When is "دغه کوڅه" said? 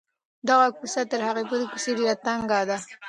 0.47-1.01